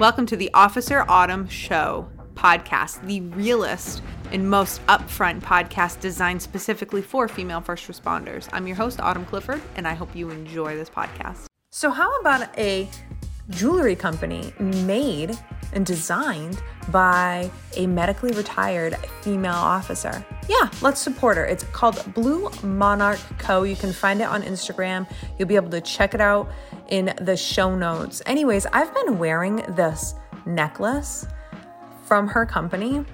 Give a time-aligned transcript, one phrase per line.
[0.00, 4.00] Welcome to the Officer Autumn Show podcast, the realest
[4.32, 8.48] and most upfront podcast designed specifically for female first responders.
[8.50, 11.44] I'm your host, Autumn Clifford, and I hope you enjoy this podcast.
[11.70, 12.88] So, how about a
[13.50, 15.38] jewelry company made
[15.74, 20.24] and designed by a medically retired female officer?
[20.50, 21.44] Yeah, let's support her.
[21.44, 23.62] It's called Blue Monarch Co.
[23.62, 25.08] You can find it on Instagram.
[25.38, 26.50] You'll be able to check it out
[26.88, 28.20] in the show notes.
[28.26, 31.24] Anyways, I've been wearing this necklace
[32.02, 33.04] from her company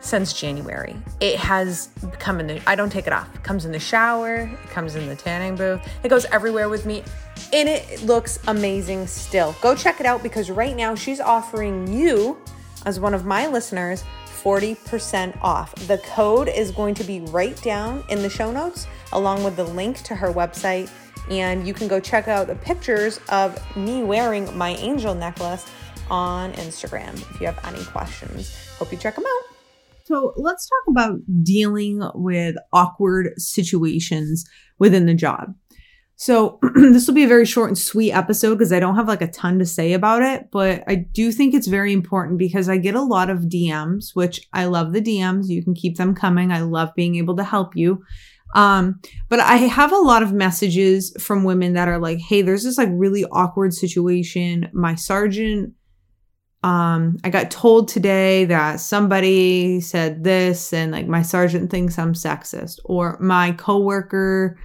[0.00, 0.96] since January.
[1.20, 3.32] It has come in the I don't take it off.
[3.36, 5.80] It comes in the shower, it comes in the tanning booth.
[6.02, 7.04] It goes everywhere with me.
[7.52, 9.54] And it looks amazing still.
[9.60, 12.36] Go check it out because right now she's offering you
[12.84, 14.02] as one of my listeners
[14.44, 15.74] 40% off.
[15.86, 19.64] The code is going to be right down in the show notes along with the
[19.64, 20.90] link to her website
[21.30, 25.66] and you can go check out the pictures of me wearing my angel necklace
[26.10, 28.54] on Instagram if you have any questions.
[28.78, 29.56] Hope you check them out.
[30.04, 34.44] So let's talk about dealing with awkward situations
[34.78, 35.54] within the job.
[36.16, 39.22] So this will be a very short and sweet episode because I don't have like
[39.22, 42.76] a ton to say about it, but I do think it's very important because I
[42.76, 45.48] get a lot of DMs, which I love the DMs.
[45.48, 46.52] You can keep them coming.
[46.52, 48.04] I love being able to help you.
[48.54, 52.62] Um, but I have a lot of messages from women that are like, Hey, there's
[52.62, 54.70] this like really awkward situation.
[54.72, 55.74] My sergeant
[56.62, 62.14] um, I got told today that somebody said this and like my sergeant thinks I'm
[62.14, 64.58] sexist or my coworker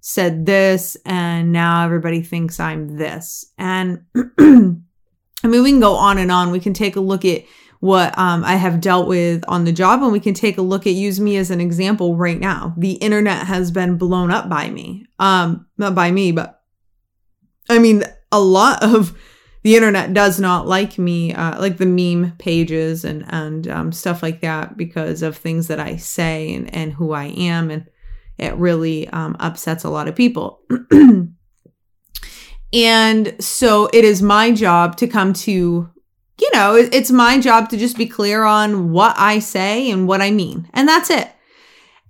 [0.00, 3.44] said this and now everybody thinks I'm this.
[3.58, 6.50] And I mean, we can go on and on.
[6.50, 7.44] We can take a look at
[7.80, 10.86] what um, I have dealt with on the job and we can take a look
[10.86, 12.74] at use me as an example right now.
[12.76, 15.06] The internet has been blown up by me.
[15.18, 16.62] Um, not by me, but
[17.68, 19.16] I mean, a lot of
[19.62, 24.22] the internet does not like me, uh, like the meme pages and and um, stuff
[24.22, 27.86] like that, because of things that I say and and who I am, and
[28.40, 30.60] it really um, upsets a lot of people.
[32.72, 35.88] and so it is my job to come to,
[36.40, 40.22] you know, it's my job to just be clear on what I say and what
[40.22, 41.30] I mean, and that's it.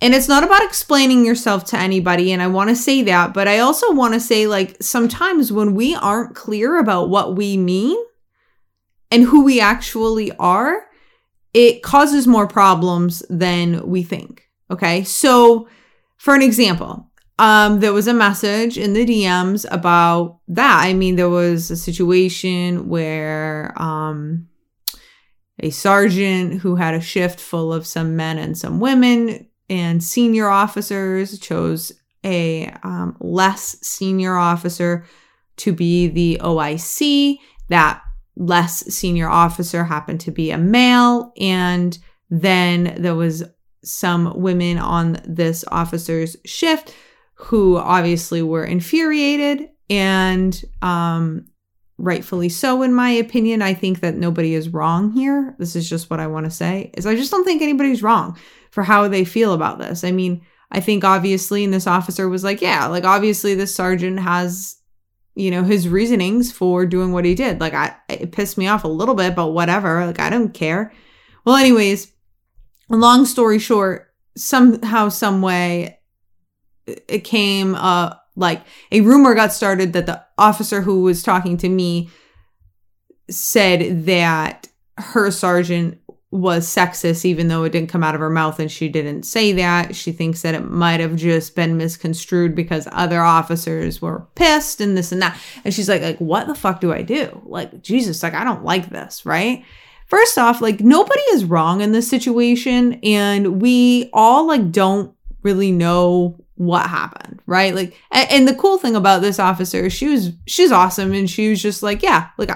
[0.03, 2.33] And it's not about explaining yourself to anybody.
[2.33, 3.35] And I want to say that.
[3.35, 7.57] But I also want to say, like, sometimes when we aren't clear about what we
[7.57, 7.99] mean
[9.11, 10.87] and who we actually are,
[11.53, 14.49] it causes more problems than we think.
[14.71, 15.05] Okay.
[15.05, 15.69] So,
[16.21, 20.83] for an example, um, there was a message in the DMs about that.
[20.85, 24.47] I mean, there was a situation where, um,
[25.61, 30.49] a sergeant who had a shift full of some men and some women and senior
[30.49, 31.91] officers chose
[32.23, 35.07] a um, less senior officer
[35.57, 37.39] to be the OIC.
[37.69, 38.03] That
[38.37, 41.33] less senior officer happened to be a male.
[41.41, 41.97] And
[42.29, 43.43] then there was
[43.83, 46.95] some women on this officer's shift
[47.35, 51.47] who obviously were infuriated and um,
[51.99, 56.09] rightfully so in my opinion i think that nobody is wrong here this is just
[56.09, 58.39] what i want to say is i just don't think anybody's wrong
[58.71, 60.05] for how they feel about this.
[60.05, 64.21] I mean, I think obviously, and this officer was like, yeah, like obviously this sergeant
[64.21, 64.77] has,
[65.35, 67.61] you know, his reasonings for doing what he did.
[67.61, 70.07] Like, I, it pissed me off a little bit, but whatever.
[70.07, 70.93] Like, I don't care.
[71.45, 72.13] Well, anyways,
[72.97, 75.99] long story short, somehow, some way,
[76.87, 81.69] it came, uh, like a rumor got started that the officer who was talking to
[81.69, 82.11] me
[83.29, 84.69] said that
[84.99, 86.01] her sergeant
[86.33, 89.53] was sexist, even though it didn't come out of her mouth and she didn't say
[89.53, 89.97] that.
[89.97, 94.97] She thinks that it might have just been misconstrued because other officers were pissed and
[94.97, 95.37] this and that.
[95.65, 97.43] And she's like, like, what the fuck do I do?
[97.45, 99.65] Like, Jesus, like, I don't like this, right?
[100.11, 103.01] First off, like, nobody is wrong in this situation.
[103.03, 107.75] And we all, like, don't really know what happened, right?
[107.75, 111.15] Like, and, and the cool thing about this officer, she was, she's awesome.
[111.15, 112.51] And she was just like, yeah, like,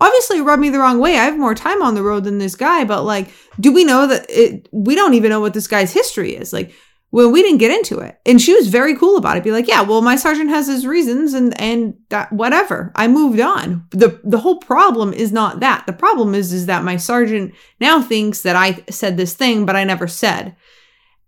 [0.00, 1.12] obviously rubbed me the wrong way.
[1.12, 4.06] I have more time on the road than this guy, but like, do we know
[4.06, 6.52] that it, we don't even know what this guy's history is?
[6.52, 6.72] Like,
[7.10, 8.20] well, we didn't get into it.
[8.26, 9.44] And she was very cool about it.
[9.44, 12.92] Be like, yeah, well, my sergeant has his reasons and, and that whatever.
[12.94, 13.86] I moved on.
[13.92, 15.86] The, the whole problem is not that.
[15.86, 19.76] The problem is, is that my sergeant now thinks that I said this thing, but
[19.76, 20.54] I never said.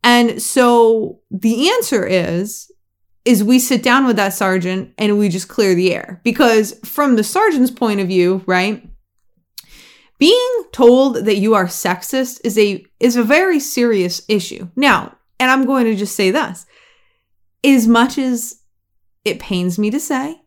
[0.05, 2.71] And so the answer is,
[3.25, 6.21] is we sit down with that sergeant and we just clear the air.
[6.25, 8.87] Because from the sergeant's point of view, right?
[10.19, 14.69] Being told that you are sexist is a is a very serious issue.
[14.77, 16.65] Now, and I'm going to just say this.
[17.65, 18.61] As much as
[19.25, 20.41] it pains me to say,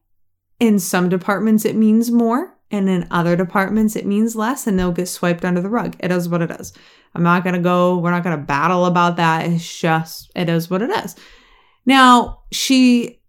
[0.59, 4.91] in some departments it means more And in other departments, it means less and they'll
[4.91, 5.95] get swiped under the rug.
[5.99, 6.73] It is what it is.
[7.13, 9.45] I'm not going to go, we're not going to battle about that.
[9.45, 11.15] It's just, it is what it is.
[11.85, 13.21] Now, she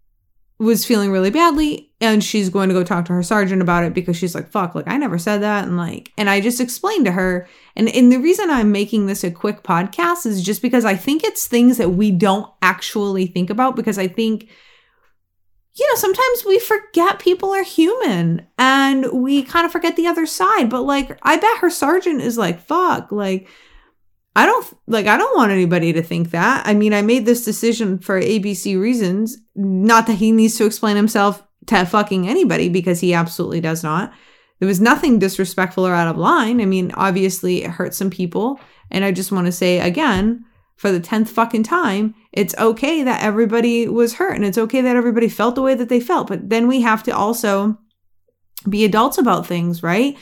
[0.57, 3.93] was feeling really badly and she's going to go talk to her sergeant about it
[3.93, 5.65] because she's like fuck like i never said that.
[5.65, 7.47] And like and i just explained to her.
[7.75, 11.23] And and the reason i'm making this a quick podcast is just because i think
[11.23, 14.49] it's things that we don't actually think about because i think
[15.77, 20.25] you know sometimes we forget people are human and we kind of forget the other
[20.25, 20.69] side.
[20.69, 23.47] But like i bet her sergeant is like fuck like
[24.37, 26.67] I don't like I don't want anybody to think that.
[26.67, 30.97] I mean, I made this decision for ABC reasons, not that he needs to explain
[30.97, 34.13] himself to fucking anybody because he absolutely does not.
[34.59, 36.61] There was nothing disrespectful or out of line.
[36.61, 38.59] I mean, obviously it hurt some people,
[38.89, 43.23] and I just want to say again, for the 10th fucking time, it's okay that
[43.23, 46.49] everybody was hurt and it's okay that everybody felt the way that they felt, but
[46.49, 47.77] then we have to also
[48.67, 50.17] be adults about things, right?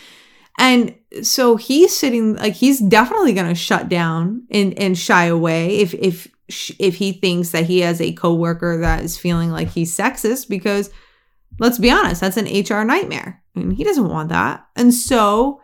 [0.59, 5.77] And so he's sitting like he's definitely going to shut down and and shy away
[5.77, 6.27] if if
[6.79, 10.91] if he thinks that he has a coworker that is feeling like he's sexist because
[11.59, 14.65] let's be honest that's an HR nightmare and he doesn't want that.
[14.75, 15.61] And so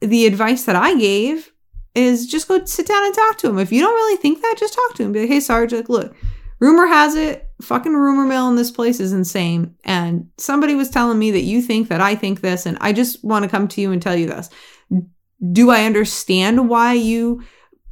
[0.00, 1.52] the advice that I gave
[1.94, 3.58] is just go sit down and talk to him.
[3.58, 5.12] If you don't really think that, just talk to him.
[5.12, 6.14] Be like, hey, Sarge, like, look,
[6.60, 9.74] rumor has it fucking rumor mill in this place is insane.
[9.84, 13.22] And somebody was telling me that you think that I think this, and I just
[13.24, 14.48] want to come to you and tell you this.
[15.52, 17.42] Do I understand why you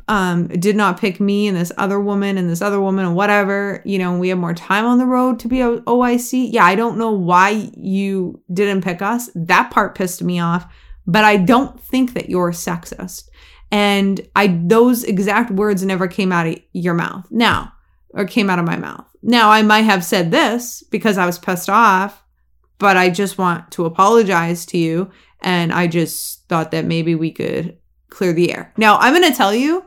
[0.08, 3.82] um, did not pick me and this other woman and this other woman and whatever?
[3.84, 6.52] You know, we have more time on the road to be a OIC.
[6.52, 9.30] Yeah, I don't know why you didn't pick us.
[9.34, 10.72] That part pissed me off,
[11.06, 13.28] but I don't think that you're sexist.
[13.72, 17.26] And I those exact words never came out of your mouth.
[17.30, 17.72] Now,
[18.10, 19.06] or came out of my mouth.
[19.22, 22.22] Now, I might have said this because I was pissed off,
[22.78, 25.10] but I just want to apologize to you.
[25.40, 27.76] And I just thought that maybe we could
[28.08, 28.72] clear the air.
[28.76, 29.84] Now, I'm going to tell you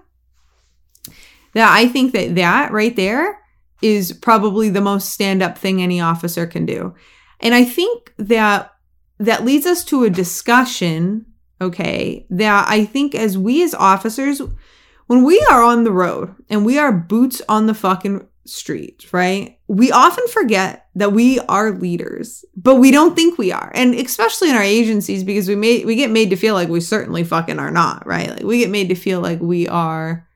[1.54, 3.40] that I think that that right there
[3.82, 6.94] is probably the most stand up thing any officer can do.
[7.40, 8.74] And I think that
[9.20, 11.26] that leads us to a discussion,
[11.62, 14.42] okay, that I think as we as officers,
[15.08, 19.60] when we are on the road and we are boots on the fucking street, right?
[19.68, 23.72] We often forget that we are leaders, but we don't think we are.
[23.76, 26.82] And especially in our agencies because we made we get made to feel like we
[26.82, 28.30] certainly fucking are not, right?
[28.30, 30.28] Like we get made to feel like we are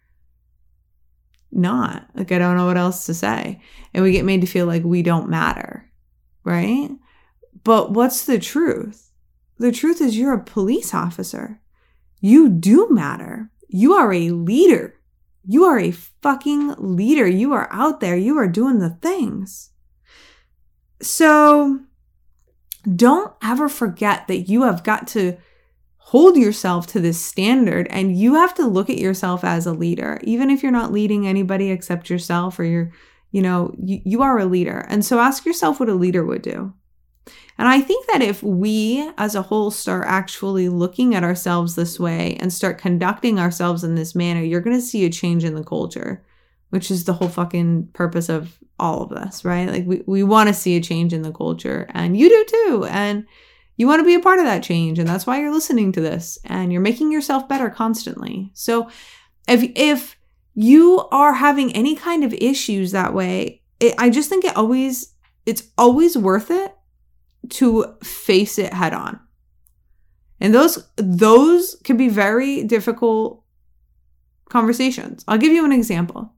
[1.56, 2.08] not.
[2.16, 3.62] Like I don't know what else to say.
[3.94, 5.90] And we get made to feel like we don't matter,
[6.44, 6.90] right?
[7.64, 9.12] But what's the truth?
[9.58, 11.62] The truth is you're a police officer.
[12.20, 13.50] You do matter.
[13.68, 15.00] You are a leader.
[15.46, 17.28] You are a fucking leader.
[17.28, 18.16] You are out there.
[18.16, 19.72] You are doing the things.
[21.02, 21.82] So
[22.96, 25.38] don't ever forget that you have got to
[26.06, 30.20] hold yourself to this standard and you have to look at yourself as a leader,
[30.24, 32.92] even if you're not leading anybody except yourself or you're,
[33.32, 34.86] you know, you, you are a leader.
[34.90, 36.74] And so ask yourself what a leader would do.
[37.58, 42.00] And I think that if we as a whole start actually looking at ourselves this
[42.00, 45.56] way and start conducting ourselves in this manner, you're going to see a change in
[45.56, 46.24] the culture,
[46.70, 49.70] which is the whole fucking purpose of all of this, right?
[49.70, 52.88] Like we, we want to see a change in the culture and you do too.
[52.90, 53.26] And
[53.76, 55.00] you want to be a part of that change.
[55.00, 58.52] And that's why you're listening to this and you're making yourself better constantly.
[58.54, 58.90] So
[59.48, 60.16] if, if
[60.54, 65.14] you are having any kind of issues that way, it, I just think it always,
[65.46, 66.76] it's always worth it
[67.50, 69.20] to face it head on.
[70.40, 73.44] And those those can be very difficult
[74.50, 75.24] conversations.
[75.28, 76.34] I'll give you an example.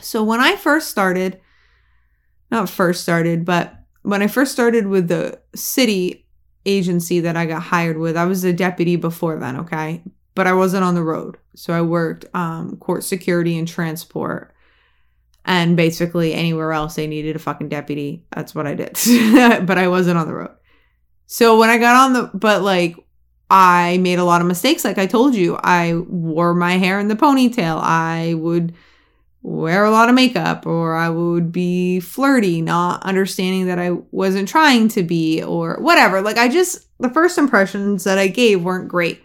[0.00, 1.40] So when I first started,
[2.50, 6.26] not first started, but when I first started with the city
[6.64, 10.02] agency that I got hired with, I was a deputy before then, okay?
[10.34, 11.36] But I wasn't on the road.
[11.54, 14.54] So I worked um, court security and transport
[15.44, 18.24] and basically anywhere else they needed a fucking deputy.
[18.30, 18.98] That's what I did.
[19.66, 20.54] but I wasn't on the road.
[21.26, 22.96] So when I got on the, but like,
[23.50, 24.84] I made a lot of mistakes.
[24.84, 27.80] Like I told you, I wore my hair in the ponytail.
[27.82, 28.74] I would
[29.48, 34.48] wear a lot of makeup or I would be flirty, not understanding that I wasn't
[34.48, 36.20] trying to be or whatever.
[36.20, 39.22] Like I just, the first impressions that I gave weren't great.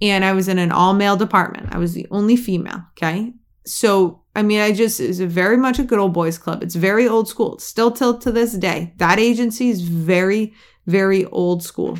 [0.00, 1.74] And I was in an all male department.
[1.74, 2.82] I was the only female.
[2.96, 3.32] Okay.
[3.64, 6.62] So I mean, I just is very much a good old boys club.
[6.62, 7.54] It's very old school.
[7.54, 8.94] It's still till to this day.
[8.96, 10.54] That agency is very,
[10.86, 11.98] very old school.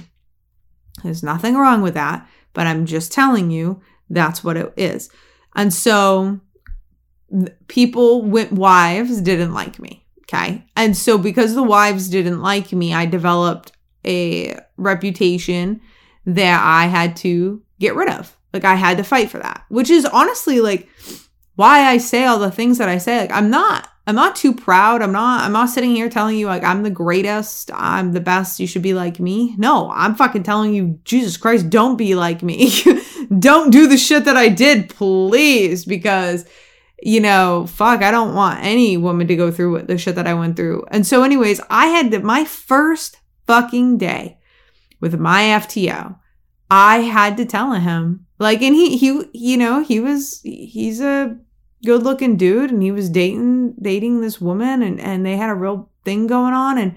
[1.03, 5.11] There's nothing wrong with that, but I'm just telling you that's what it is.
[5.55, 6.41] And so
[7.69, 10.05] people with wives didn't like me.
[10.23, 10.65] Okay.
[10.77, 13.73] And so because the wives didn't like me, I developed
[14.05, 15.81] a reputation
[16.27, 18.37] that I had to get rid of.
[18.53, 20.89] Like I had to fight for that, which is honestly like
[21.57, 23.21] why I say all the things that I say.
[23.21, 25.01] Like I'm not I'm not too proud.
[25.01, 28.61] I'm not I'm not sitting here telling you like I'm the greatest, I'm the best,
[28.61, 29.55] you should be like me.
[29.57, 32.71] No, I'm fucking telling you Jesus Christ, don't be like me.
[33.39, 36.45] don't do the shit that I did, please because
[37.05, 40.29] you know, fuck, I don't want any woman to go through what the shit that
[40.29, 40.85] I went through.
[40.89, 44.39] And so anyways, I had my first fucking day
[45.01, 46.17] with my FTO.
[46.71, 51.37] I had to tell him like and he he you know, he was he's a
[51.85, 55.55] good looking dude and he was dating dating this woman and and they had a
[55.55, 56.95] real thing going on and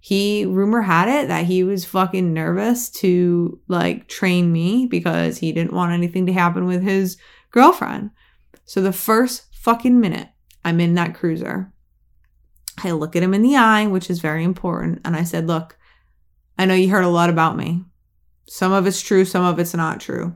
[0.00, 5.52] he rumor had it that he was fucking nervous to like train me because he
[5.52, 7.16] didn't want anything to happen with his
[7.52, 8.10] girlfriend.
[8.64, 10.28] So the first fucking minute
[10.64, 11.72] I'm in that cruiser,
[12.82, 15.78] I look at him in the eye, which is very important, and I said, "Look,
[16.58, 17.84] I know you heard a lot about me.
[18.46, 20.34] Some of it's true, some of it's not true.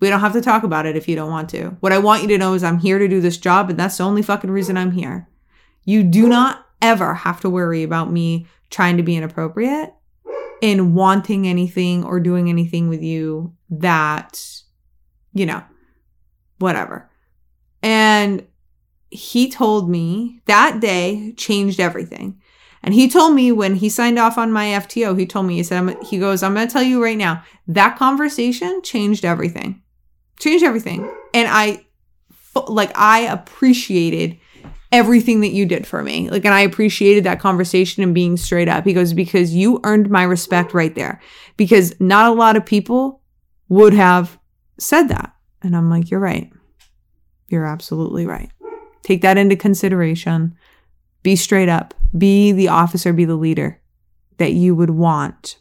[0.00, 1.76] We don't have to talk about it if you don't want to.
[1.80, 3.98] What I want you to know is I'm here to do this job, and that's
[3.98, 5.28] the only fucking reason I'm here.
[5.84, 9.92] You do not ever have to worry about me trying to be inappropriate
[10.60, 14.40] in wanting anything or doing anything with you that,
[15.32, 15.62] you know,
[16.58, 17.10] whatever.
[17.82, 18.46] And
[19.10, 22.40] he told me that day changed everything.
[22.82, 25.62] And he told me when he signed off on my FTO, he told me, he
[25.62, 29.82] said, he goes, I'm going to tell you right now, that conversation changed everything
[30.38, 31.10] changed everything.
[31.34, 31.84] And I,
[32.68, 34.38] like, I appreciated
[34.90, 36.30] everything that you did for me.
[36.30, 40.22] Like, and I appreciated that conversation and being straight up because, because you earned my
[40.22, 41.20] respect right there.
[41.56, 43.20] Because not a lot of people
[43.68, 44.38] would have
[44.78, 45.34] said that.
[45.62, 46.50] And I'm like, you're right.
[47.48, 48.50] You're absolutely right.
[49.02, 50.56] Take that into consideration.
[51.22, 51.94] Be straight up.
[52.16, 53.80] Be the officer, be the leader
[54.38, 55.58] that you would want